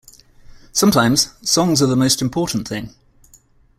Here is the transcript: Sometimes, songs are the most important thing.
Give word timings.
Sometimes, 0.71 1.29
songs 1.47 1.79
are 1.79 1.85
the 1.85 1.95
most 1.95 2.23
important 2.23 2.67
thing. 2.67 2.89